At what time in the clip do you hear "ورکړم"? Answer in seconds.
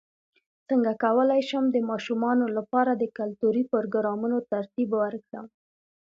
5.01-5.45